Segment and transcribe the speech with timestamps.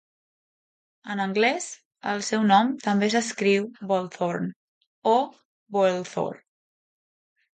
[1.15, 1.65] En anglès,
[2.13, 4.49] el seu nom també s'escriu "Bolthorn"
[5.13, 5.15] o
[5.77, 6.41] "Boelthor".